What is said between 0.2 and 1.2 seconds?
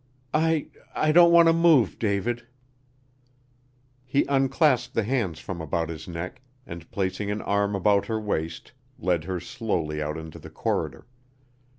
"I I